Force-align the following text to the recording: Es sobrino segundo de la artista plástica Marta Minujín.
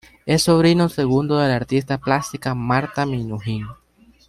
Es 0.25 0.41
sobrino 0.41 0.89
segundo 0.89 1.37
de 1.37 1.47
la 1.49 1.57
artista 1.57 1.99
plástica 1.99 2.55
Marta 2.55 3.05
Minujín. 3.05 3.67